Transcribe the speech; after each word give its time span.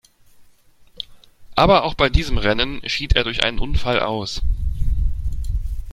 Aber 1.53 1.83
auch 1.83 1.93
bei 1.93 2.09
diesem 2.09 2.39
Rennen 2.39 2.81
schied 2.89 3.15
er 3.15 3.23
durch 3.23 3.43
einen 3.43 3.59
Unfall 3.59 3.99
aus. 3.99 4.41